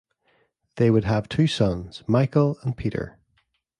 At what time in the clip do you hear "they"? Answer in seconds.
0.77-0.89